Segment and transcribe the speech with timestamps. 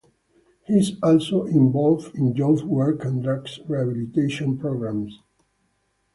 [0.65, 5.19] He is also involved in youth work and drugs rehabilitation programmes.